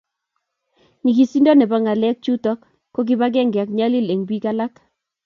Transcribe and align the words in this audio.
nyigisindo 1.03 1.51
nebo 1.55 1.75
ngalek 1.83 2.17
chutok 2.23 2.59
ko 2.93 2.99
kibagenge 3.07 3.57
ak 3.63 3.69
nyalil 3.77 4.07
eng 4.13 4.23
piik 4.27 4.45
alak 4.51 4.73